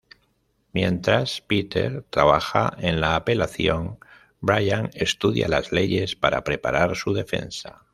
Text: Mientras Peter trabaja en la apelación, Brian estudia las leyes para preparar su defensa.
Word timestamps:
Mientras 0.73 1.41
Peter 1.41 2.01
trabaja 2.09 2.73
en 2.79 3.01
la 3.01 3.15
apelación, 3.15 3.99
Brian 4.39 4.89
estudia 4.95 5.47
las 5.47 5.71
leyes 5.71 6.15
para 6.15 6.43
preparar 6.43 6.95
su 6.95 7.13
defensa. 7.13 7.85